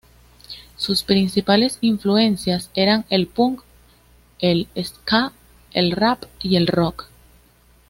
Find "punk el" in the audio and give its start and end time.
3.27-4.67